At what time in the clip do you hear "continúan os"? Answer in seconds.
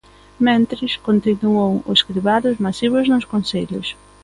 1.07-1.99